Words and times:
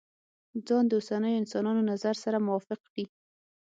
ځان 0.67 0.83
د 0.87 0.91
اوسنيو 0.99 1.39
انسانانو 1.41 1.81
نظر 1.91 2.15
سره 2.23 2.43
موافق 2.47 2.79
کړي. 2.89 3.05